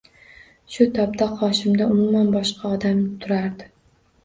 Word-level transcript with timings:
Shu 0.75 0.87
topda 0.95 1.27
qoshimda 1.41 1.87
umuman 1.97 2.33
boshqa 2.39 2.73
odam 2.79 3.07
turardi... 3.23 3.71